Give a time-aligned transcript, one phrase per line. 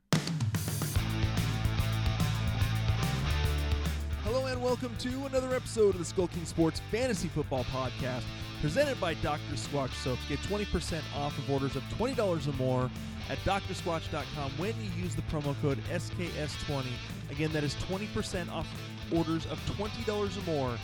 [4.31, 8.21] Hello and welcome to another episode of the Skull King Sports Fantasy Football Podcast,
[8.61, 9.55] presented by Dr.
[9.55, 10.23] Squatch Soaps.
[10.29, 12.91] Get 20% off of orders of $20 or more
[13.27, 16.85] at drsquatch.com when you use the promo code SKS20.
[17.31, 18.67] Again, that is 20% off
[19.11, 20.77] orders of $20 or more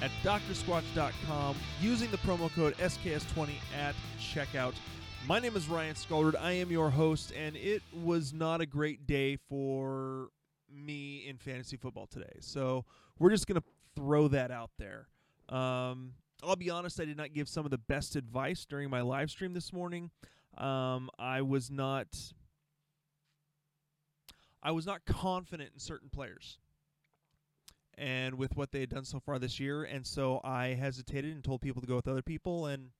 [0.00, 4.72] at drsquatch.com using the promo code SKS20 at checkout.
[5.28, 6.34] My name is Ryan Scaldard.
[6.40, 10.30] I am your host, and it was not a great day for
[10.72, 12.38] me in fantasy football today.
[12.40, 12.84] So
[13.18, 15.08] we're just going to throw that out there.
[15.48, 19.00] Um, I'll be honest, I did not give some of the best advice during my
[19.00, 20.10] live stream this morning.
[20.58, 22.08] Um, I was not.
[24.62, 26.58] I was not confident in certain players
[27.96, 31.42] and with what they had done so far this year, and so I hesitated and
[31.42, 32.66] told people to go with other people.
[32.66, 32.90] And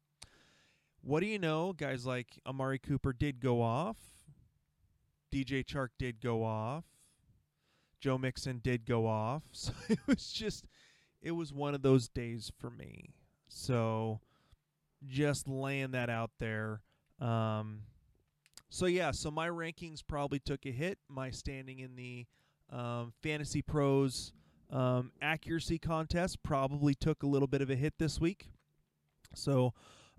[1.02, 1.72] what do you know?
[1.72, 3.96] Guys like Amari Cooper did go off.
[5.32, 6.84] DJ Chark did go off.
[8.00, 9.42] Joe Mixon did go off.
[9.52, 10.66] So it was just,
[11.22, 13.14] it was one of those days for me.
[13.48, 14.20] So
[15.06, 16.82] just laying that out there.
[17.20, 17.82] Um,
[18.68, 20.98] so yeah, so my rankings probably took a hit.
[21.08, 22.26] My standing in the
[22.70, 24.32] um, Fantasy Pros
[24.70, 28.50] um, accuracy contest probably took a little bit of a hit this week.
[29.34, 29.72] So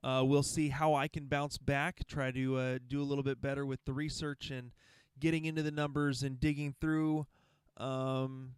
[0.03, 3.41] uh, we'll see how I can bounce back, try to uh, do a little bit
[3.41, 4.71] better with the research and
[5.19, 7.25] getting into the numbers and digging through.
[7.77, 8.55] Um,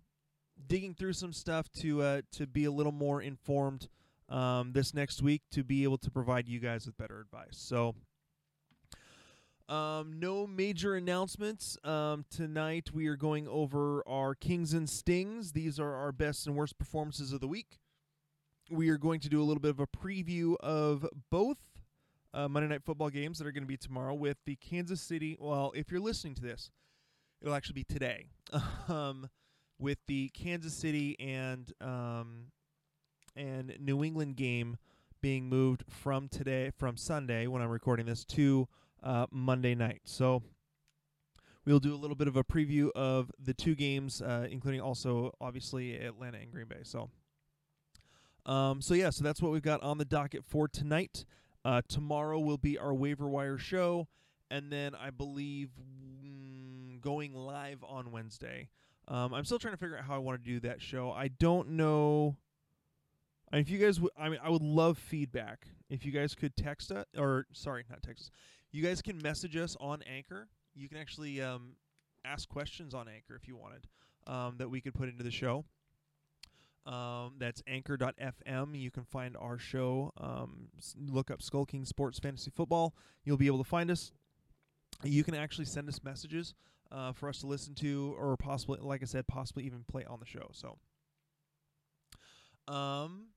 [0.67, 3.87] digging through some stuff to uh, to be a little more informed
[4.29, 7.57] um, this next week to be able to provide you guys with better advice.
[7.57, 7.95] So,
[9.67, 11.77] um, no major announcements.
[11.83, 15.51] Um, tonight we are going over our Kings and Stings.
[15.51, 17.79] These are our best and worst performances of the week.
[18.71, 21.57] We are going to do a little bit of a preview of both
[22.33, 25.35] uh, Monday Night Football games that are going to be tomorrow with the Kansas City.
[25.39, 26.69] Well, if you're listening to this,
[27.41, 28.27] it'll actually be today.
[28.87, 29.29] um,
[29.79, 32.47] with the Kansas City and um,
[33.35, 34.77] and New England game
[35.21, 38.67] being moved from today from Sunday when I'm recording this to
[39.03, 40.01] uh, Monday night.
[40.05, 40.43] So
[41.65, 45.33] we'll do a little bit of a preview of the two games, uh, including also
[45.41, 46.81] obviously Atlanta and Green Bay.
[46.83, 47.09] So,
[48.45, 51.25] um, so yeah, so that's what we've got on the docket for tonight.
[51.65, 54.07] Uh, tomorrow will be our waiver wire show,
[54.49, 55.69] and then I believe
[57.01, 58.69] going live on Wednesday.
[59.07, 61.11] Um, I'm still trying to figure out how I want to do that show.
[61.11, 62.37] I don't know.
[63.51, 65.65] I mean, if you guys, w- I mean, I would love feedback.
[65.89, 68.31] If you guys could text us, or sorry, not text us.
[68.71, 70.47] You guys can message us on Anchor.
[70.75, 71.71] You can actually um,
[72.23, 73.87] ask questions on Anchor if you wanted
[74.27, 75.65] um, that we could put into the show.
[76.85, 78.79] Um, that's anchor.fm.
[78.79, 80.11] You can find our show.
[80.17, 82.95] Um, look up Skull King Sports Fantasy Football.
[83.23, 84.11] You'll be able to find us.
[85.03, 86.53] You can actually send us messages
[86.91, 90.19] uh, for us to listen to, or possibly, like I said, possibly even play on
[90.19, 90.49] the show.
[90.51, 90.77] So,
[92.73, 93.27] um,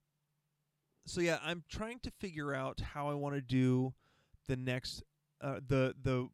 [1.06, 3.94] so yeah, I'm trying to figure out how I want to do
[4.48, 5.02] the next
[5.40, 6.28] uh, the the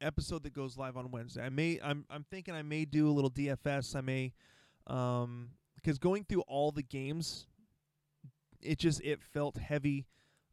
[0.00, 1.42] episode that goes live on Wednesday.
[1.42, 3.96] I may I'm I'm thinking I may do a little DFS.
[3.96, 4.32] I may
[4.86, 7.46] um because going through all the games
[8.62, 10.06] it just it felt heavy.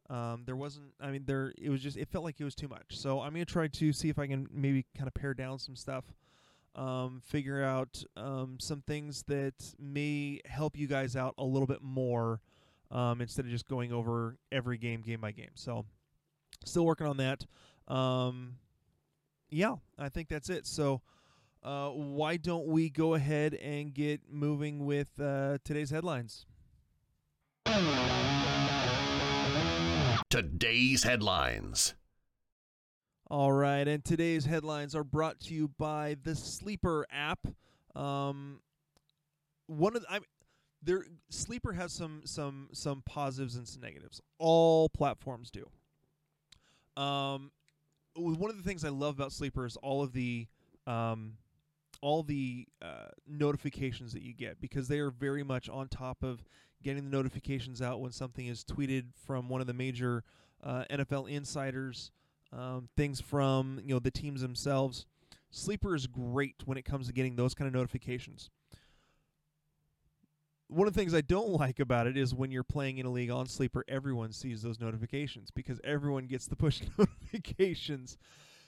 [0.09, 2.67] Um there wasn't I mean there it was just it felt like it was too
[2.67, 2.97] much.
[2.97, 5.75] So I'm to try to see if I can maybe kind of pare down some
[5.75, 6.05] stuff.
[6.75, 11.81] Um figure out um some things that may help you guys out a little bit
[11.81, 12.41] more
[12.91, 15.51] um instead of just going over every game game by game.
[15.55, 15.85] So
[16.65, 17.45] still working on that.
[17.87, 18.55] Um,
[19.49, 20.67] yeah, I think that's it.
[20.67, 21.01] So,
[21.63, 26.45] uh, why don't we go ahead and get moving with uh, today's headlines?
[30.29, 31.95] Today's headlines.
[33.29, 37.39] All right, and today's headlines are brought to you by the Sleeper app.
[37.95, 38.59] Um,
[39.67, 40.19] one of the, I
[40.81, 44.21] there Sleeper has some some some positives and some negatives.
[44.37, 45.65] All platforms do.
[47.01, 47.51] Um,
[48.15, 50.47] one of the things I love about Sleeper is all of the
[50.85, 51.33] um,
[52.01, 56.43] all the uh, notifications that you get because they are very much on top of
[56.83, 60.23] getting the notifications out when something is tweeted from one of the major
[60.63, 62.11] uh, NFL insiders,
[62.53, 65.05] um, things from you know the teams themselves.
[65.49, 68.49] Sleeper is great when it comes to getting those kind of notifications.
[70.69, 73.09] One of the things I don't like about it is when you're playing in a
[73.11, 78.17] league on Sleeper, everyone sees those notifications because everyone gets the push notifications.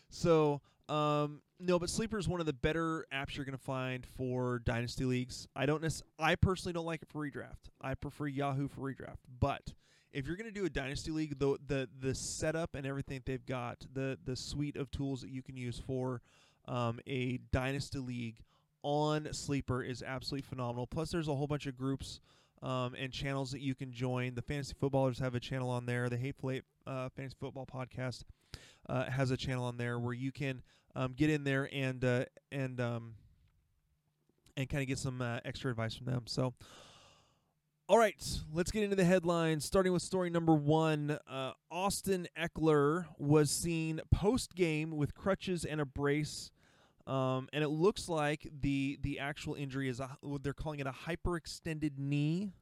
[0.10, 4.06] So, um, no, but Sleeper is one of the better apps you're going to find
[4.06, 5.48] for dynasty leagues.
[5.56, 7.70] I don't nec- I personally don't like it for redraft.
[7.82, 9.18] I prefer Yahoo for redraft.
[9.40, 9.74] But
[10.12, 13.46] if you're going to do a dynasty league, the the the setup and everything they've
[13.46, 16.22] got, the the suite of tools that you can use for
[16.68, 18.38] um, a dynasty league
[18.82, 20.88] on Sleeper is absolutely phenomenal.
[20.88, 22.22] Plus, there's a whole bunch of groups
[22.62, 24.34] um, and channels that you can join.
[24.34, 26.10] The fantasy footballers have a channel on there.
[26.10, 28.24] The Hateful Eight uh, Fantasy Football Podcast
[28.88, 30.62] uh, has a channel on there where you can
[30.96, 33.14] um, get in there and uh, and um,
[34.58, 36.24] and kind of get some uh, extra advice from them.
[36.26, 36.54] So.
[37.88, 39.66] All right, let's get into the headlines.
[39.66, 45.82] Starting with story number one uh, Austin Ekeler was seen post game with crutches and
[45.82, 46.52] a brace
[47.10, 50.92] um, and it looks like the the actual injury is a they're calling it a
[50.92, 52.54] hyperextended knee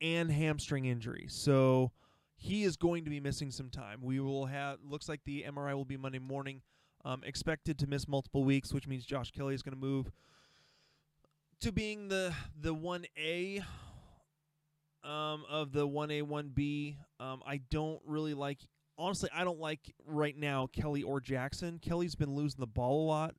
[0.00, 1.26] and hamstring injury.
[1.28, 1.92] So
[2.36, 4.00] he is going to be missing some time.
[4.02, 6.62] We will have looks like the MRI will be Monday morning.
[7.04, 10.10] Um, expected to miss multiple weeks, which means Josh Kelley is going to move
[11.60, 13.62] to being the the one A
[15.02, 16.98] um, of the one A one B.
[17.18, 18.58] Um, I don't really like
[18.98, 21.78] honestly, I don't like right now Kelley or Jackson.
[21.78, 23.34] Kelley's been losing the ball a lot.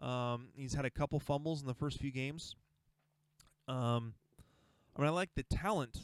[0.00, 2.54] Um, he's had a couple fumbles in the first few games.
[3.66, 4.14] Um,
[4.94, 5.96] I mean, I like the talent.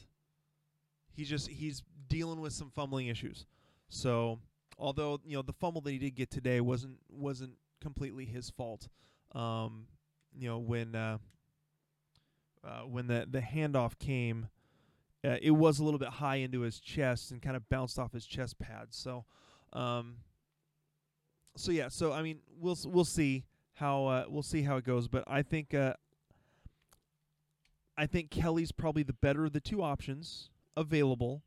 [1.15, 3.47] He just he's dealing with some fumbling issues.
[3.89, 4.39] So,
[4.83, 8.89] although you know the fumble that he did get today wasn't wasn't completely his fault.
[9.35, 9.87] Um,
[10.37, 11.19] you know when uh,
[12.65, 14.49] uh, when the the handoff came
[15.25, 18.13] uh, it was a little bit high into his chest and kind of bounced off
[18.13, 18.97] his chest pads.
[18.97, 19.25] So,
[19.73, 20.17] um,
[21.57, 21.89] so yeah.
[21.89, 23.45] So I mean, we'll we'll see
[23.75, 25.07] how uh, we'll see how it goes.
[25.07, 25.95] But I think uh,
[27.97, 31.43] I think Kelley's probably the better of the two options available.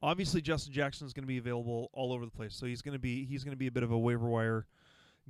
[0.00, 2.92] Obviously, Justin Jackson is going to be available all over the place, so he's going
[2.92, 4.66] to be he's going to be a bit of a waiver wire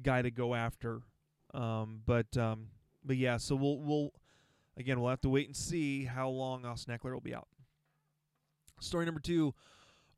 [0.03, 1.00] guy to go after.
[1.55, 2.69] Um, but um,
[3.05, 4.12] but yeah, so we'll we'll
[4.76, 7.49] again we'll have to wait and see how long Austin Ekeler will be out.
[8.81, 9.55] Story number two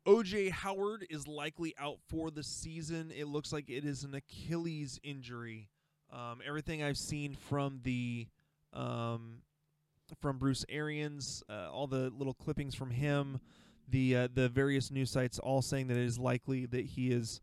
[0.05, 3.11] OJ Howard is likely out for the season.
[3.15, 5.69] It looks like it is an Achilles injury.
[6.11, 8.27] Um, everything I've seen from the
[8.73, 9.43] um,
[10.19, 13.39] from Bruce Arians, uh, all the little clippings from him,
[13.91, 17.41] the uh, the various news sites, all saying that it is likely that he is.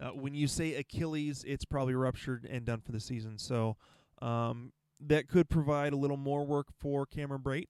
[0.00, 3.36] Uh, when you say Achilles, it's probably ruptured and done for the season.
[3.36, 3.76] So
[4.22, 7.66] um, that could provide a little more work for Cameron Brate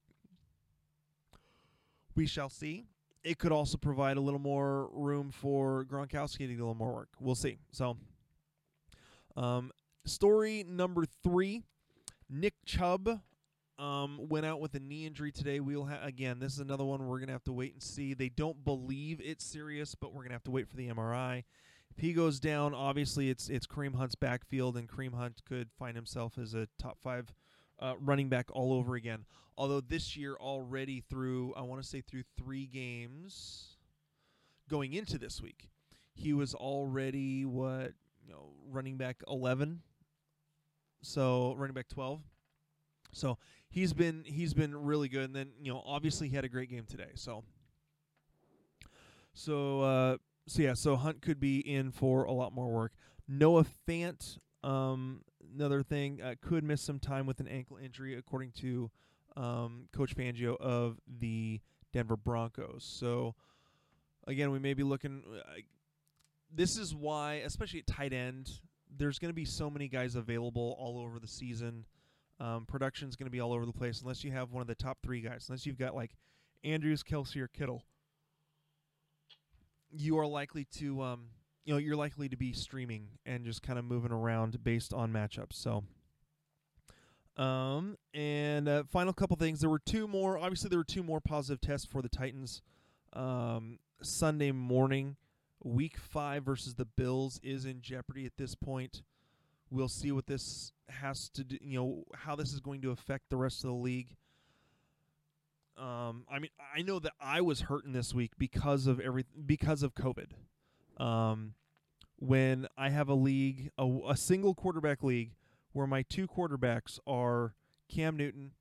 [2.19, 2.83] we shall see.
[3.23, 6.93] It could also provide a little more room for Gronkowski to do a little more
[6.93, 7.07] work.
[7.17, 7.59] We'll see.
[7.71, 7.95] So,
[9.37, 9.71] um,
[10.05, 11.63] story number three:
[12.29, 13.21] Nick Chubb
[13.79, 15.59] um, went out with a knee injury today.
[15.59, 16.39] We'll ha- again.
[16.39, 18.13] This is another one we're gonna have to wait and see.
[18.13, 21.43] They don't believe it's serious, but we're gonna have to wait for the MRI.
[21.95, 25.95] If he goes down, obviously it's it's Kareem Hunt's backfield, and Kareem Hunt could find
[25.95, 27.33] himself as a top five
[27.79, 29.25] uh, running back all over again.
[29.57, 33.77] Although this year already through, I want to say through three games
[34.69, 35.69] going into this week,
[36.13, 37.93] he was already what
[38.25, 39.81] you know running back eleven,
[41.01, 42.21] so running back twelve.
[43.11, 43.37] So
[43.69, 46.69] he's been he's been really good, and then you know obviously he had a great
[46.69, 47.11] game today.
[47.15, 47.43] So
[49.33, 52.93] so uh, so yeah, so Hunt could be in for a lot more work.
[53.27, 55.21] Noah Fant um,
[55.55, 58.89] another thing, uh, could miss some time with an ankle injury, according to
[59.35, 61.59] um, Coach Fangio of the
[61.93, 62.83] Denver Broncos.
[62.83, 63.35] So,
[64.27, 65.23] again, we may be looking.
[65.27, 65.61] Uh,
[66.53, 68.49] this is why, especially at tight end,
[68.95, 71.85] there's going to be so many guys available all over the season.
[72.39, 74.75] Um, production's going to be all over the place unless you have one of the
[74.75, 75.47] top three guys.
[75.49, 76.11] Unless you've got like
[76.63, 77.83] Andrews, Kelce, or Kittle,
[79.91, 81.25] you are likely to um,
[81.65, 85.11] you know you're likely to be streaming and just kind of moving around based on
[85.11, 85.53] matchups.
[85.53, 85.83] So,
[87.35, 89.59] um, and uh, final couple things.
[89.59, 90.37] There were two more.
[90.37, 92.61] Obviously, there were two more positive tests for the Titans.
[93.11, 95.17] Um, Sunday morning,
[95.61, 99.01] Week Five versus the Bills is in jeopardy at this point.
[99.71, 101.57] We'll see what this has to do.
[101.61, 104.15] You know how this is going to affect the rest of the league.
[105.77, 109.83] Um, I mean, I know that I was hurting this week because of every because
[109.83, 110.31] of COVID.
[110.97, 111.53] Um,
[112.17, 115.31] when I have a league, a, a single quarterback league,
[115.71, 117.55] where my two quarterbacks are
[117.87, 118.51] Cam Newton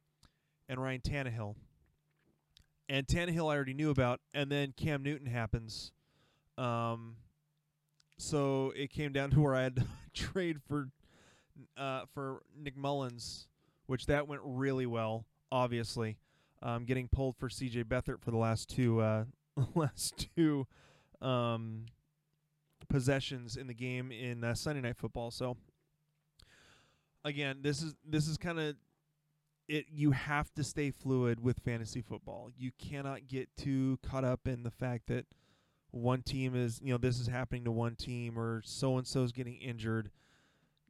[0.68, 1.56] and Ryan Tannehill.
[2.88, 5.92] And Tannehill I already knew about, and then Cam Newton happens.
[6.56, 7.16] Um,
[8.16, 10.90] so it came down to where I had to trade for
[11.76, 13.46] uh, for Nick Mullens,
[13.86, 15.24] which that went really well.
[15.50, 16.18] Obviously,
[16.62, 17.84] um, getting pulled for C.J.
[17.84, 19.24] Beathard for the last two uh,
[19.74, 20.66] last two
[21.20, 21.86] um,
[22.88, 25.30] possessions in the game in uh, Sunday Night Football.
[25.30, 25.56] So
[27.24, 28.76] again, this is this is kind of
[29.68, 29.86] it.
[29.90, 32.50] You have to stay fluid with fantasy football.
[32.56, 35.26] You cannot get too caught up in the fact that
[35.90, 39.22] one team is you know this is happening to one team or so and so
[39.22, 40.10] is getting injured.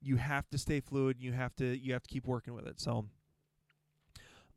[0.01, 1.17] You have to stay fluid.
[1.21, 2.81] You have to you have to keep working with it.
[2.81, 3.07] So.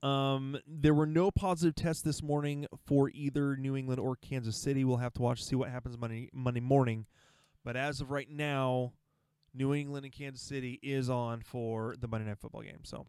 [0.03, 4.83] Um, there were no positive tests this morning for either New England or Kansas City.
[4.83, 7.05] We'll have to watch see what happens Monday Monday morning.
[7.63, 8.93] But as of right now,
[9.53, 12.83] New England and Kansas City is on for the Monday Night Football game.
[12.83, 13.05] So,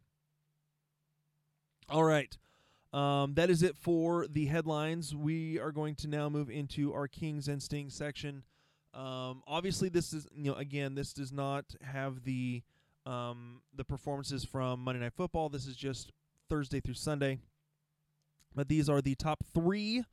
[1.88, 2.36] all right,
[2.92, 5.14] um, that is it for the headlines.
[5.14, 8.42] We are going to now move into our Kings and Stings section.
[8.94, 12.62] Um, obviously, this is you know again, this does not have the
[13.06, 15.48] um, the performances from Monday Night Football.
[15.48, 16.12] This is just
[16.48, 17.38] Thursday through Sunday.
[18.54, 20.04] But these are the top three,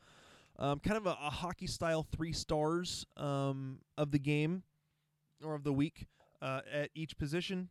[0.57, 4.63] um, kind of a, a, hockey style three stars um, of the game
[5.43, 6.07] or of the week
[6.41, 7.69] uh, at each position.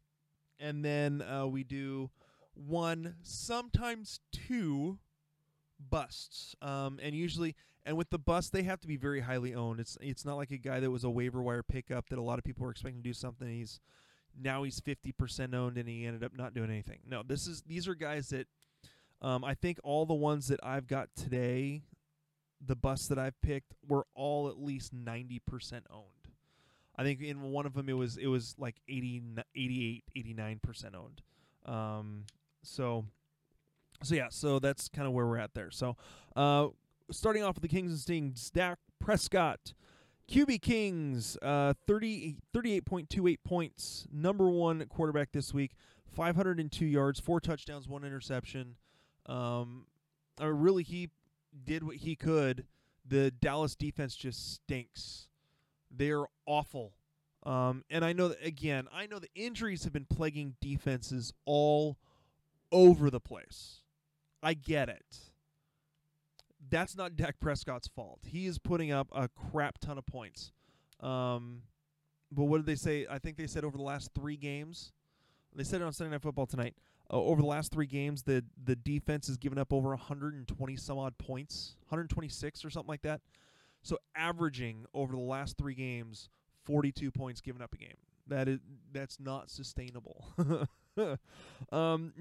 [0.60, 2.10] And then uh, we do
[2.54, 4.98] one, sometimes two
[5.78, 6.54] busts.
[6.62, 7.54] Um, and usually,
[7.84, 9.80] and with the bust, they have to be very highly owned.
[9.80, 12.38] It's it's not like a guy that was a waiver wire pickup that a lot
[12.38, 13.48] of people were expecting to do something.
[13.48, 13.80] He's
[14.40, 16.98] now he's 50% owned and he ended up not doing anything.
[17.06, 18.46] No, this is these are guys that
[19.20, 21.82] um, I think all the ones that I've got today,
[22.64, 25.40] the busts that I've picked were all at least 90%
[25.90, 26.04] owned.
[26.96, 29.22] I think in one of them it was it was like 80
[29.54, 31.22] 88 89% owned.
[31.64, 32.24] Um,
[32.62, 33.04] so
[34.02, 35.70] so yeah, so that's kind of where we're at there.
[35.70, 35.96] So
[36.36, 36.68] uh,
[37.10, 39.74] starting off with the Kings and Stings, Dak Prescott
[40.28, 44.06] QB Kings, uh, 30, 38.28 points.
[44.12, 45.72] Number one quarterback this week.
[46.14, 48.76] 502 yards, four touchdowns, one interception.
[49.26, 49.86] Um,
[50.40, 51.10] uh, really, he
[51.64, 52.66] did what he could.
[53.06, 55.28] The Dallas defense just stinks.
[55.90, 56.92] They're awful.
[57.44, 61.96] Um, and I know that, again, I know the injuries have been plaguing defenses all
[62.70, 63.80] over the place.
[64.42, 65.28] I get it
[66.70, 68.20] that's not Dak Prescott's fault.
[68.26, 70.52] He is putting up a crap ton of points.
[71.00, 71.62] Um,
[72.30, 73.06] but what did they say?
[73.08, 74.92] I think they said over the last three games.
[75.54, 76.74] They said it on Sunday Night Football tonight.
[77.10, 80.98] Uh, over the last three games, the the defense has given up over 120 some
[80.98, 83.22] odd points, 126 or something like that.
[83.82, 86.28] So averaging over the last three games,
[86.64, 87.96] 42 points given up a game.
[88.26, 88.58] That is
[88.92, 90.26] that's not sustainable.
[91.72, 92.12] um,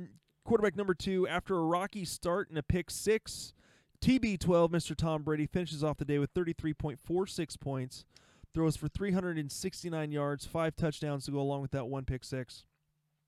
[0.47, 3.53] quarterback number two, after a rocky start and a pick six,
[4.01, 4.95] TB12, Mr.
[4.95, 8.05] Tom Brady, finishes off the day with 33.46 points,
[8.53, 12.63] throws for 369 yards, five touchdowns to go along with that one pick six.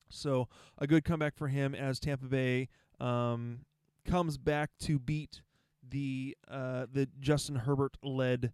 [0.09, 0.47] So
[0.77, 2.69] a good comeback for him as Tampa Bay
[3.01, 3.65] um,
[4.05, 5.41] comes back to beat
[5.87, 8.53] the uh, the Justin Herbert led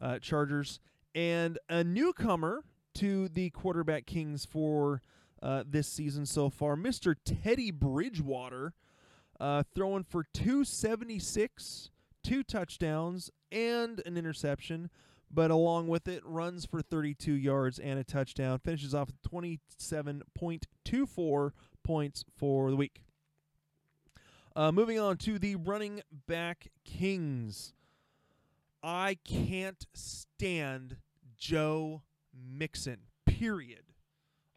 [0.00, 0.80] uh, Chargers
[1.14, 2.64] and a newcomer
[2.94, 5.02] to the quarterback Kings for
[5.42, 7.16] uh, this season so far, Mr.
[7.24, 8.74] Teddy Bridgewater
[9.40, 11.88] uh, throwing for 276,
[12.22, 14.90] two touchdowns, and an interception.
[15.32, 18.58] But along with it, runs for 32 yards and a touchdown.
[18.58, 21.52] Finishes off with 27.24
[21.84, 23.02] points for the week.
[24.56, 27.72] Uh, moving on to the running back Kings.
[28.82, 30.96] I can't stand
[31.38, 32.02] Joe
[32.34, 33.02] Mixon.
[33.24, 33.89] Period.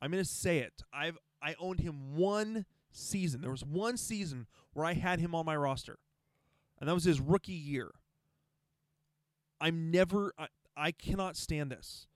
[0.03, 0.83] I'm gonna say it.
[0.91, 3.39] I've I owned him one season.
[3.39, 5.98] There was one season where I had him on my roster,
[6.77, 7.91] and that was his rookie year.
[9.62, 12.07] I'm never, I, I cannot stand this.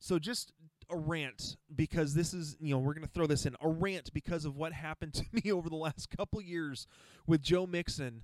[0.00, 0.52] So just
[0.90, 4.12] a rant because this is, you know, we're going to throw this in a rant
[4.12, 6.88] because of what happened to me over the last couple years
[7.28, 8.22] with Joe Mixon.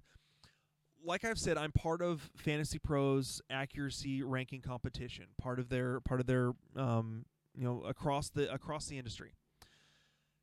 [1.04, 6.18] Like I've said, I'm part of Fantasy Pros accuracy ranking competition, part of their part
[6.18, 7.24] of their um,
[7.60, 9.34] you know, across the across the industry.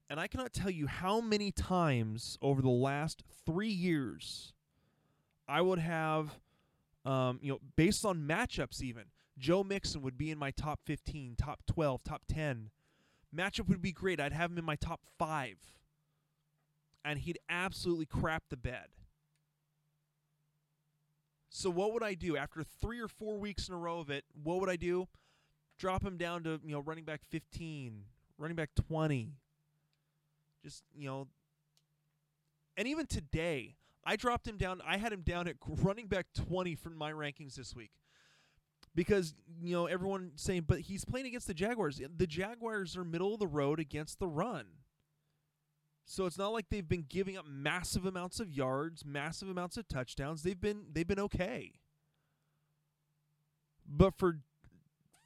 [0.07, 4.53] And I cannot tell you how many times over the last three years
[5.47, 6.39] I would have,
[7.05, 9.05] um, you know, based on matchups even,
[9.37, 12.69] Joe Mixon would be in my top 15, top 12, top 10.
[13.35, 14.19] Matchup would be great.
[14.19, 15.57] I'd have him in my top five.
[17.03, 18.89] And he'd absolutely crap the bed.
[21.49, 24.23] So what would I do after three or four weeks in a row of it?
[24.41, 25.07] What would I do?
[25.77, 28.03] Drop him down to you know running back 15,
[28.37, 29.31] running back 20.
[30.63, 31.27] Just you know,
[32.75, 34.81] and even today, I dropped him down.
[34.85, 37.91] I had him down at running back 20 for my rankings this week.
[38.95, 42.01] Because you know everyone saying, but he's playing against the Jaguars.
[42.17, 44.65] The Jaguars are middle of the road against the run.
[46.05, 49.87] So it's not like they've been giving up massive amounts of yards, massive amounts of
[49.89, 50.41] touchdowns.
[50.41, 51.73] They've been they've been okay.
[53.85, 54.39] But for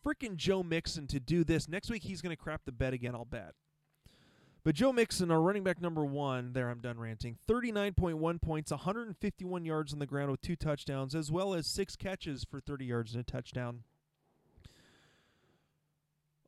[0.05, 3.15] freaking Joe Mixon to do this next week, he's going to crap the bed again.
[3.15, 3.53] I'll bet.
[4.63, 7.37] But Joe Mixon, our running back number one, there I'm done ranting.
[7.49, 12.43] 39.1 points, 151 yards on the ground with two touchdowns, as well as six catches
[12.43, 13.83] for 30 yards and a touchdown.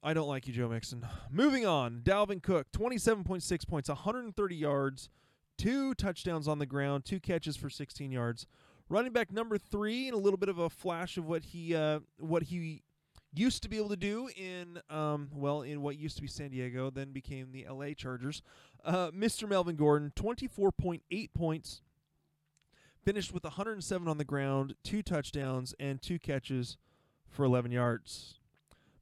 [0.03, 1.07] I don't like you, Joe Mixon.
[1.31, 5.09] Moving on, Dalvin Cook, 27.6 points, 130 yards,
[5.57, 8.45] two touchdowns on the ground, two catches for 16 yards.
[8.89, 12.01] Running back number three, and a little bit of a flash of what he uh,
[12.19, 12.83] what he
[13.33, 16.49] used to be able to do in um, well in what used to be San
[16.49, 17.93] Diego, then became the L.A.
[17.93, 18.41] Chargers.
[18.85, 19.47] Uh, Mr.
[19.47, 21.81] Melvin Gordon, 24.8 points,
[23.03, 26.77] finished with 107 on the ground, two touchdowns and two catches
[27.29, 28.35] for 11 yards.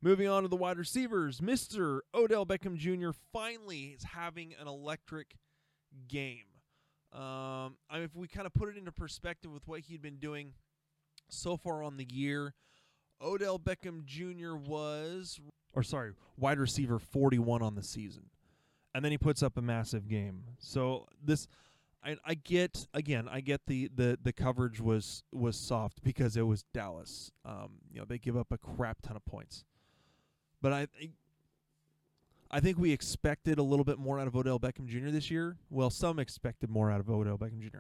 [0.02, 2.00] Moving on to the wide receivers, Mr.
[2.14, 3.12] Odell Beckham Jr.
[3.32, 5.36] finally is having an electric
[6.08, 6.46] game.
[7.14, 10.18] Um, I mean, if we kind of put it into perspective with what he'd been
[10.18, 10.54] doing
[11.30, 12.54] so far on the year,
[13.24, 14.56] Odell Beckham Jr.
[14.56, 15.40] was,
[15.74, 18.24] or sorry, wide receiver 41 on the season.
[18.94, 20.44] And then he puts up a massive game.
[20.60, 21.48] So this,
[22.04, 26.42] I, I get again, I get the, the the coverage was was soft because it
[26.42, 27.32] was Dallas.
[27.46, 29.64] Um, you know, they give up a crap ton of points.
[30.62, 30.88] But I
[32.50, 35.10] I think we expected a little bit more out of Odell Beckham Jr.
[35.10, 35.58] this year.
[35.70, 37.80] Well, some expected more out of Odell Beckham Jr.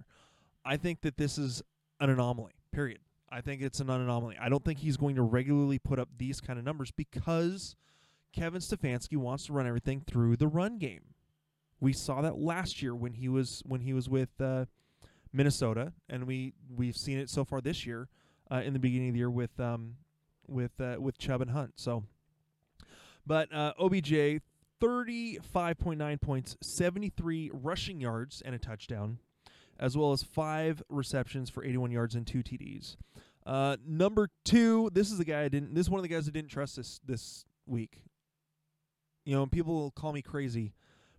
[0.63, 1.62] I think that this is
[2.00, 2.53] an anomaly.
[2.71, 3.00] Period.
[3.31, 4.38] I think it's an anomaly.
[4.39, 7.75] I don't think he's going to regularly put up these kind of numbers because
[8.33, 11.01] Kevin Stefanski wants to run everything through the run game.
[11.79, 14.65] We saw that last year when he was when he was with uh,
[15.34, 18.10] Minnesota, and we we've seen it so far this year
[18.51, 19.95] uh, in the beginning of the year with um,
[20.47, 21.73] with uh, with Chubb and Hunt.
[21.77, 22.03] So,
[23.25, 24.41] but uh, OBJ
[24.82, 29.19] 35.9 points, 73 rushing yards, and a touchdown,
[29.82, 32.96] as well as five receptions for 81 yards and two TDs.
[33.46, 35.74] Uh, number two, this is the guy I didn't.
[35.74, 38.04] This is one of the guys I didn't trust this this week.
[39.26, 40.74] You know, people will call me crazy,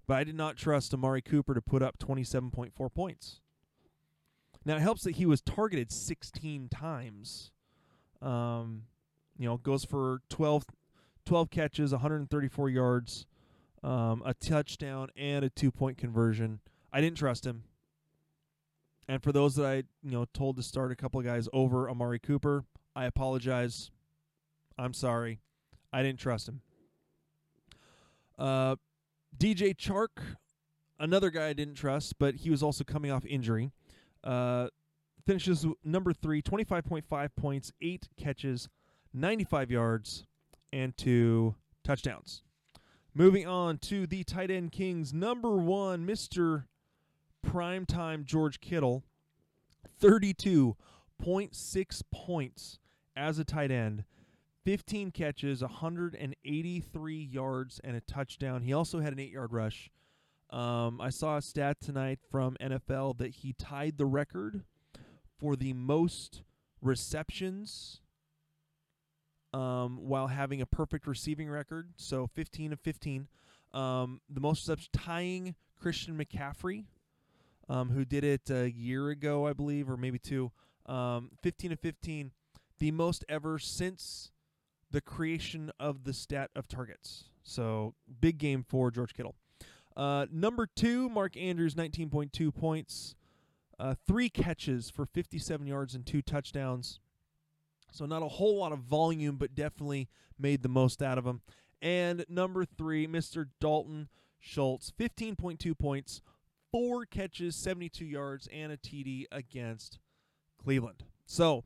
[0.07, 3.41] but I did not trust Amari Cooper to put up 27.4 points.
[4.65, 7.51] Now it helps that he was targeted 16 times.
[8.21, 8.85] Um,
[9.37, 10.67] you know, goes for 12,
[11.27, 13.27] 12 catches, 134 yards,
[13.83, 16.61] um, a touchdown, and a two point conversion.
[16.93, 17.65] I didn't trust him.
[19.09, 21.91] And for those that I you know told to start a couple of guys over
[21.91, 23.91] Amari Cooper, I apologize.
[24.79, 25.41] I'm sorry.
[25.93, 26.61] I didn't trust him.
[28.39, 28.77] Uh,
[29.37, 30.37] DJ Chark,
[30.99, 33.71] another guy I didn't trust, but he was also coming off injury.
[34.25, 34.69] Uh,
[35.27, 38.69] finishes number three, 25.5 points, eight catches,
[39.13, 40.27] 95 yards,
[40.73, 42.43] and two touchdowns.
[43.15, 46.65] Moving on to the tight end Kings, number one, Mr.
[47.47, 49.05] Primetime George Kittle,
[50.01, 52.79] 32.6 points
[53.17, 54.05] as a tight end,
[54.65, 58.63] 15 catches, 183 yards, and a touchdown.
[58.63, 59.91] He also had an eight yard rush.
[60.51, 64.65] Um, I saw a stat tonight from NFL that he tied the record
[65.39, 66.43] for the most
[66.81, 68.01] receptions
[69.55, 71.89] um, while having a perfect receiving record.
[71.97, 73.29] So 15 of 15.
[73.73, 76.85] Um, the most receptions, tying Christian McCaffrey,
[77.69, 80.53] um, who did it a year ago, I believe, or maybe two.
[80.87, 82.33] Um, 15 of 15.
[82.79, 84.33] The most ever since
[84.91, 87.25] the creation of the stat of targets.
[87.43, 89.35] So big game for George Kittle.
[89.97, 93.15] Uh, number two, Mark Andrews, 19.2 points,
[93.79, 97.01] uh, three catches for 57 yards and two touchdowns.
[97.91, 101.43] So not a whole lot of volume, but definitely made the most out of them.
[101.83, 103.49] And number three, Mr.
[103.61, 106.23] Dalton Schultz, 15.2 points,
[106.73, 109.99] four catches, 72 yards, and a TD against
[110.63, 111.05] Cleveland.
[111.27, 111.65] So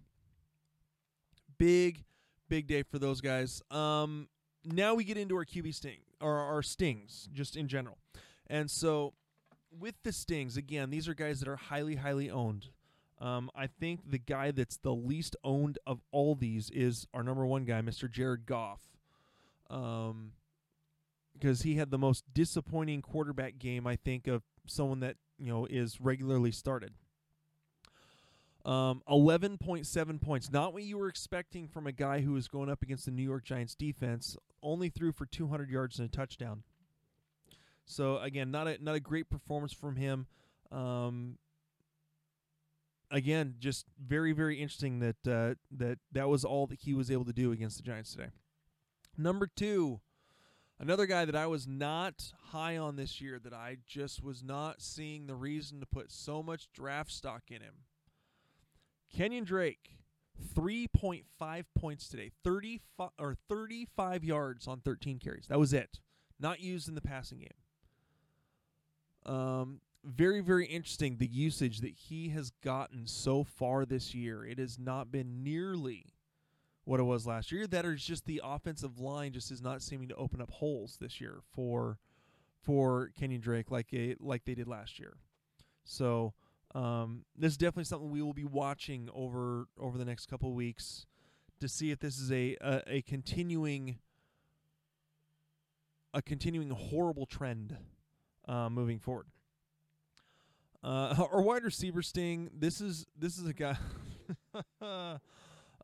[1.59, 2.05] big,
[2.49, 3.62] big day for those guys.
[3.71, 4.29] Um,
[4.64, 7.99] now we get into our QB sting or our stings just in general.
[8.49, 9.14] And so
[9.71, 12.66] with the stings, again, these are guys that are highly, highly owned.
[13.19, 17.47] Um, I think the guy that's the least owned of all these is our number
[17.47, 18.11] one guy, Mr.
[18.11, 18.81] Jared Goff.
[19.71, 20.33] Um,
[21.33, 25.66] because he had the most disappointing quarterback game, I think, of someone that, you know,
[25.66, 26.92] is regularly started.
[28.64, 30.50] Um, 11.7 points.
[30.50, 33.22] Not what you were expecting from a guy who was going up against the New
[33.22, 34.37] York Giants defense.
[34.61, 36.64] Only threw for 200 yards and a touchdown.
[37.85, 40.26] So again, not a not a great performance from him.
[40.72, 41.38] Um,
[43.11, 47.24] again, just very very interesting that uh, that that was all that he was able
[47.24, 48.31] to do against the Giants today.
[49.16, 50.00] Number two,
[50.79, 54.83] another guy that I was not high on this year that I just was not
[54.83, 57.75] seeing the reason to put so much draft stock in him.
[59.15, 59.99] Kenyan Drake,
[60.55, 65.47] 3.5 points today, 35 or 35 yards on 13 carries.
[65.49, 66.01] That was it.
[66.39, 69.35] Not used in the passing game.
[69.35, 74.45] Um, very, very interesting the usage that he has gotten so far this year.
[74.45, 76.07] It has not been nearly
[76.87, 77.66] what it was last year.
[77.66, 81.20] That is just the offensive line just is not seeming to open up holes this
[81.20, 81.99] year for
[82.62, 85.18] for Kenyan Drake like a like they did last year.
[85.85, 86.33] So
[86.75, 91.07] um, this is definitely something we will be watching over over the next couple weeks
[91.61, 93.99] to see if this is a, a, a continuing
[96.14, 97.77] a continuing horrible trend
[98.46, 99.27] uh, moving forward.
[100.85, 102.49] Uh, our wide receiver sting.
[102.57, 103.77] This is this is a guy,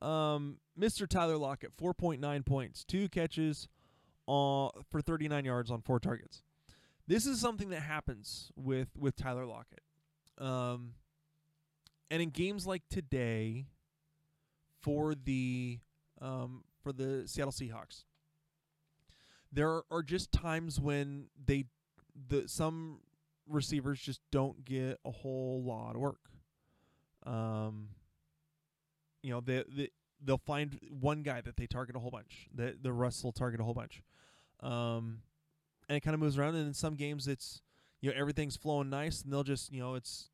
[0.01, 1.09] um, Mr.
[1.09, 3.69] Tyler Lockett, four point nine points, two catches,
[4.29, 6.43] uh, for thirty nine yards on four targets.
[7.07, 9.83] This is something that happens with with Tyler Lockett,
[10.39, 10.95] um,
[12.11, 13.67] and in games like today,
[14.81, 15.81] for the
[16.21, 18.05] um, for the Seattle Seahawks,
[19.53, 21.67] there are just times when they
[22.29, 23.01] the some
[23.49, 26.31] receivers just don't get a whole lot of work.
[27.25, 27.89] Um,
[29.23, 29.91] you know, they, they
[30.25, 32.49] they'll find one guy that they target a whole bunch.
[32.55, 34.03] The the Russ will target a whole bunch.
[34.61, 35.23] Um,
[35.89, 36.55] and it kind of moves around.
[36.55, 37.63] And in some games, it's
[38.01, 40.31] you know everything's flowing nice, and they'll just you know it's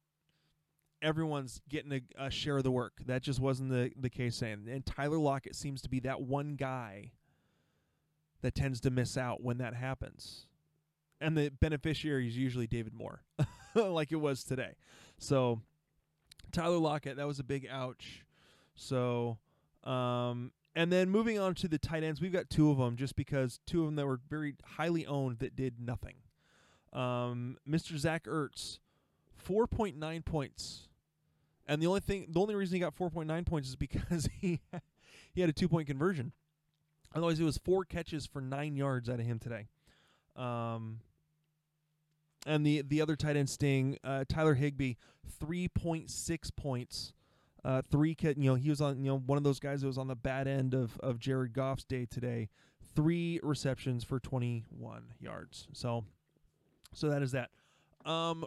[1.00, 2.94] everyone's getting a, a share of the work.
[3.06, 4.42] That just wasn't the the case.
[4.42, 7.12] And, and Tyler Lockett seems to be that one guy
[8.42, 10.46] that tends to miss out when that happens
[11.20, 13.22] and the beneficiary is usually David Moore,
[13.74, 14.74] like it was today.
[15.18, 15.60] So
[16.52, 18.24] Tyler Lockett, that was a big ouch.
[18.78, 19.38] So,
[19.84, 23.16] um, and then moving on to the tight ends, we've got two of them just
[23.16, 26.14] because two of them that were very highly owned that did nothing.
[26.92, 27.96] Um, Mr.
[27.98, 28.78] Zach Ertz,
[29.36, 30.88] four point nine points,
[31.66, 34.28] and the only thing, the only reason he got four point nine points is because
[34.40, 34.60] he
[35.34, 36.32] he had a two point conversion.
[37.14, 39.66] Otherwise, it was four catches for nine yards out of him today.
[40.36, 41.00] Um,
[42.46, 44.56] and the the other tight end sting, uh, Tyler
[45.74, 47.12] point six points.
[47.64, 49.98] Uh, three, you know, he was on, you know, one of those guys that was
[49.98, 52.48] on the bad end of of Jared Goff's day today.
[52.94, 55.68] Three receptions for twenty one yards.
[55.72, 56.04] So,
[56.92, 57.50] so that is that.
[58.04, 58.44] Um,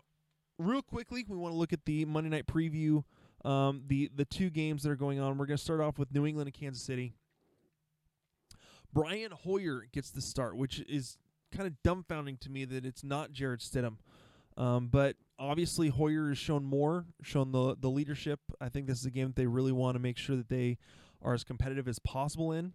[0.57, 3.03] real quickly, we want to look at the Monday night preview.
[3.43, 5.37] Um, the the two games that are going on.
[5.37, 7.13] We're going to start off with New England and Kansas City.
[8.93, 11.17] Brian Hoyer gets the start, which is
[11.51, 13.97] kind of dumbfounding to me that it's not Jarrett Stidham.
[14.61, 18.39] Um, but obviously Hoyer has shown more, shown the the leadership.
[18.61, 20.77] I think this is a game that they really want to make sure that they
[21.19, 22.73] are as competitive as possible in.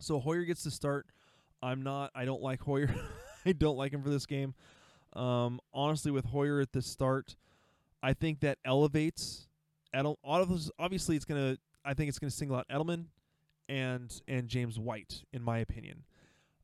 [0.00, 1.06] So Hoyer gets to start.
[1.62, 2.10] I'm not.
[2.12, 2.92] I don't like Hoyer.
[3.46, 4.54] I don't like him for this game.
[5.12, 7.36] Um, honestly, with Hoyer at the start,
[8.02, 9.46] I think that elevates.
[9.94, 11.56] Edel, obviously, it's gonna.
[11.84, 13.04] I think it's gonna single out Edelman
[13.68, 16.02] and and James White, in my opinion.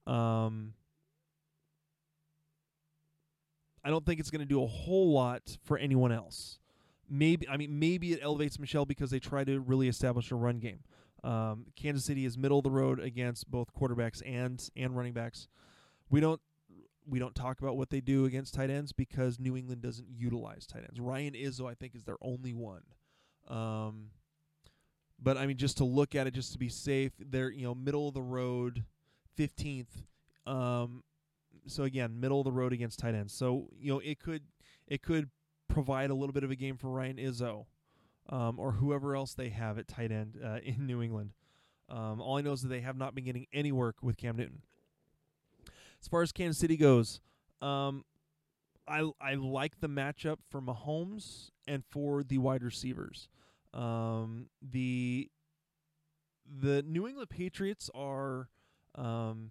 [0.05, 0.75] Um,
[3.85, 6.59] I don't think it's going to do a whole lot for anyone else.
[7.11, 10.59] Maybe I mean maybe it elevates Michel because they try to really establish a run
[10.59, 10.81] game.
[11.25, 15.49] Um, Kansas City is middle of the road against both quarterbacks and and running backs.
[16.11, 16.41] We don't
[17.07, 20.67] we don't talk about what they do against tight ends because New England doesn't utilize
[20.67, 21.01] tight ends.
[21.01, 22.83] Ryan Izzo I think is their only one.
[23.49, 24.11] Um,
[25.19, 27.75] but I mean just to look at it just to be safe, they're you know
[27.75, 28.85] middle of the road,
[29.35, 30.05] fifteenth.
[30.47, 31.03] Um,
[31.67, 33.33] so again, middle of the road against tight ends.
[33.33, 34.43] So you know it could
[34.87, 35.31] it could
[35.69, 37.67] provide a little bit of a game for Ryan Izzo,
[38.29, 41.33] um, or whoever else they have at tight end uh, in New England.
[41.89, 44.37] Um, all I know is that they have not been getting any work with Cam
[44.37, 44.63] Newton.
[46.01, 47.21] As far as Kansas City goes,
[47.61, 48.05] um,
[48.87, 53.29] I I like the matchup for Mahomes and for the wide receivers.
[53.75, 55.31] Um, the
[56.47, 58.49] the New England Patriots are
[58.95, 59.51] um,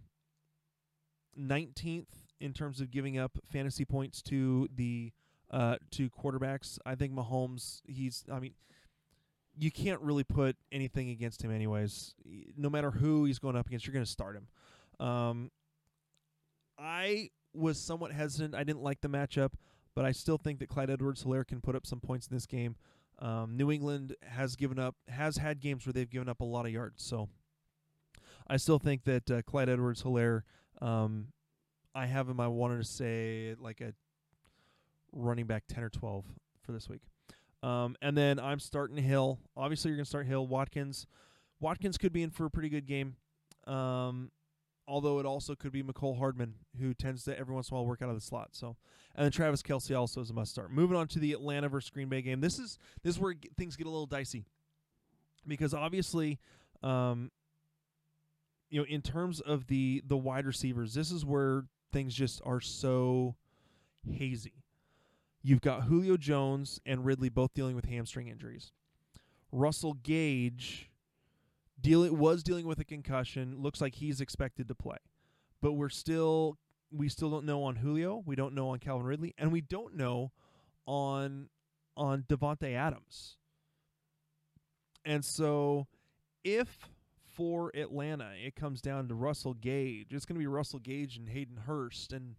[1.40, 2.08] 19th
[2.40, 5.12] in terms of giving up fantasy points to the
[5.52, 6.78] uh, to quarterbacks.
[6.86, 8.54] I think Mahomes, he's, I mean,
[9.58, 12.14] you can't really put anything against him, anyways.
[12.58, 15.06] No matter who he's going up against, you're going to start him.
[15.06, 15.52] Um,
[16.78, 18.54] I was somewhat hesitant.
[18.54, 19.54] I didn't like the matchup,
[19.96, 22.46] but I still think that Clyde Edwards Helaire can put up some points in this
[22.46, 22.76] game.
[23.20, 26.68] Um, New England has given up, has had games where they've given up a lot
[26.68, 27.04] of yards.
[27.04, 27.30] So
[28.48, 30.44] I still think that uh, Clyde Edwards Helaire,
[30.82, 31.28] um,
[31.96, 33.94] I have him, I wanted to say like a
[35.12, 36.26] running back 10 or 12
[36.62, 37.02] for this week.
[37.64, 39.40] Um, and then I'm starting Hill.
[39.56, 40.46] Obviously, you're to start Hill.
[40.46, 41.08] Watkins.
[41.60, 43.16] Watkins could be in for a pretty good game.
[43.66, 44.32] Um,
[44.88, 47.86] although it also could be Mecole Hardman, who tends to every once in a while
[47.86, 48.50] work out of the slot.
[48.52, 48.78] So,
[49.16, 50.72] and then Travis Kelce also is a must start.
[50.72, 52.42] Moving on to the Atlanta versus Green Bay game.
[52.42, 54.46] This is this is where things get a little dicey
[55.46, 56.40] because obviously,
[56.84, 57.32] um,
[58.70, 62.62] you know, in terms of the the wide receivers, this is where things just are
[62.62, 63.36] so
[64.10, 64.64] hazy.
[65.42, 68.74] You've got Julio Jones and Ridley both dealing with hamstring injuries.
[69.52, 70.90] Russell Gage
[71.80, 73.56] dealing was dealing with a concussion.
[73.62, 74.98] Looks like he's expected to play,
[75.62, 76.58] but we're still
[76.92, 78.24] we still don't know on Julio.
[78.26, 80.32] We don't know on Calvin Ridley, and we don't know
[80.86, 81.50] on
[81.96, 83.38] on Davante Adams.
[85.06, 85.88] And so,
[86.44, 86.90] if
[87.38, 91.30] for Atlanta it comes down to Russell Gage, it's going to be Russell Gage and
[91.30, 92.36] Hayden Hurst, and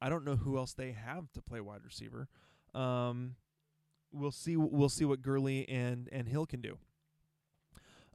[0.00, 2.28] I don't know who else they have to play wide receiver.
[2.72, 3.34] Um,
[4.12, 4.56] we'll see.
[4.56, 6.78] We'll see what Gurley and and Hill can do.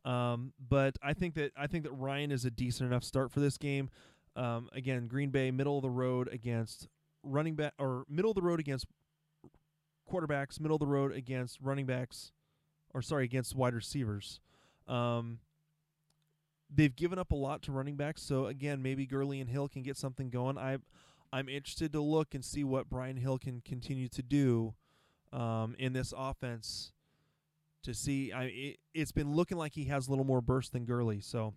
[0.10, 3.42] Um, but I think that I think that Ryan is a decent enough start for
[3.42, 3.90] this game.
[4.38, 6.88] Um, again, Green Bay middle of the road against
[7.22, 8.86] running back or middle of the road against
[10.10, 12.32] quarterbacks, middle of the road against running backs,
[12.94, 14.40] or sorry, against wide receivers.
[14.88, 15.40] Um,
[16.74, 19.84] they've given up a lot to running backs, so again, maybe Gurley and Hill can
[19.84, 20.58] get something going.
[20.58, 20.78] I,
[21.32, 24.74] I'm interested to look and see what Brian Hill can continue to do
[25.32, 26.92] um, in this offense.
[27.84, 30.86] To see, I it, it's been looking like he has a little more burst than
[30.86, 31.20] Gurley.
[31.20, 31.54] So,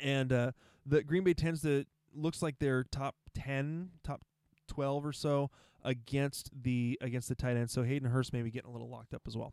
[0.00, 0.52] and uh,
[0.84, 4.22] the Green Bay tends to looks like they're top ten, top
[4.66, 5.50] twelve or so
[5.84, 7.70] against the against the tight end.
[7.70, 9.52] So Hayden Hurst may be getting a little locked up as well.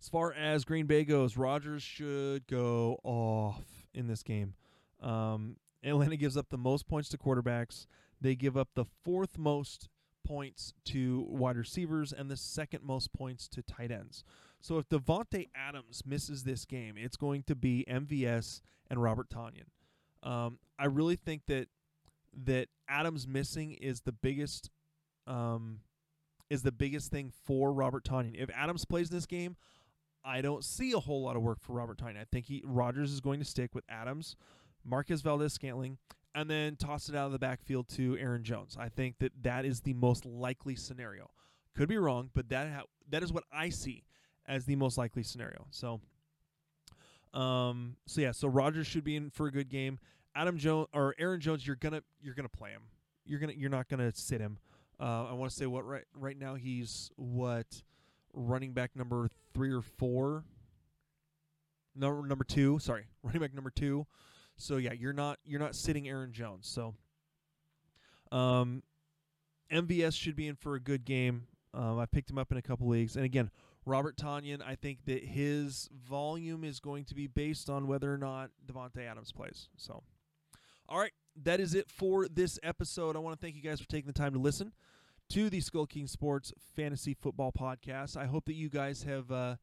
[0.00, 4.54] As far as Green Bay goes, Rodgers should go off in this game.
[5.00, 7.86] Um, Atlanta gives up the most points to quarterbacks.
[8.20, 9.88] They give up the fourth most
[10.26, 14.24] points to wide receivers and the second most points to tight ends.
[14.60, 19.68] So if Davante Adams misses this game, it's going to be MVS and Robert Tonyan.
[20.22, 21.68] Um, I really think that
[22.44, 24.70] that Adams missing is the biggest
[25.26, 25.80] um,
[26.50, 28.34] is the biggest thing for Robert Tonyan.
[28.34, 29.56] If Adams plays this game,
[30.26, 32.20] I don't see a whole lot of work for Robert Tonyan.
[32.20, 34.36] I think he Rodgers is going to stick with Adams,
[34.84, 35.98] Marquez Valdes Scantling,
[36.34, 38.76] and then toss it out of the backfield to Aaron Jones.
[38.78, 41.30] I think that that is the most likely scenario.
[41.76, 44.02] Could be wrong, but that ha- that is what I see
[44.46, 45.66] as the most likely scenario.
[45.70, 46.00] So,
[47.32, 49.98] um, so yeah, so Rodgers should be in for a good game.
[50.34, 52.82] Adam Jones or Aaron Jones, you're gonna you're gonna play him.
[53.24, 54.58] You're gonna you're not gonna sit him.
[54.98, 57.82] Uh, I want to say what right right now he's what
[58.34, 60.44] running back number three or four.
[61.94, 62.78] No, number two.
[62.78, 64.06] Sorry, running back number two.
[64.58, 66.68] So yeah, you're not you're not sitting Aaron Jones.
[66.68, 66.94] So,
[68.30, 68.82] um,
[69.72, 71.46] MVS should be in for a good game.
[71.72, 73.50] Um, I picked him up in a couple leagues, and again,
[73.86, 74.60] Robert Tonyan.
[74.64, 79.06] I think that his volume is going to be based on whether or not Davante
[79.06, 79.68] Adams plays.
[79.76, 80.02] So,
[80.86, 81.12] all right,
[81.44, 83.16] that is it for this episode.
[83.16, 84.72] I want to thank you guys for taking the time to listen
[85.30, 88.16] to the Skull King Sports Fantasy Football Podcast.
[88.16, 89.56] I hope that you guys have uh,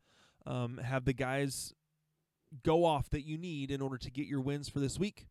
[0.46, 1.74] um, have the guys
[2.64, 5.28] go off that you need in order to get your wins for this week.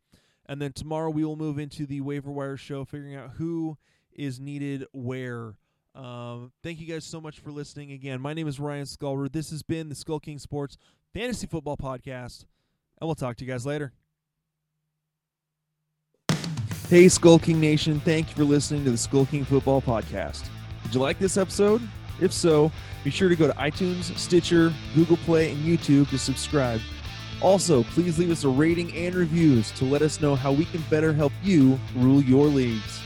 [0.47, 3.79] And then tomorrow we will move into the waiver wire show, figuring out who
[4.13, 5.55] is needed where.
[5.95, 7.93] Um, thank you guys so much for listening.
[7.93, 9.31] Again, my name is Ryan Skulrer.
[9.31, 10.79] This has been the Skull King Sports
[11.13, 12.47] Fantasy Football Podcast,
[12.99, 13.93] and we'll talk to you guys later.
[16.93, 18.01] Hey, Skull King Nation.
[18.01, 20.51] Thank you for listening to the Skull King Football Podcast.
[20.83, 21.81] Did you like this episode?
[22.21, 22.71] If so,
[23.03, 26.83] be sure to go to iTunes, Stitcher, Google Play, and YouTube to subscribe.
[27.41, 30.83] Also, please leave us a rating and reviews to let us know how we can
[30.91, 33.02] better help you rule your leagues.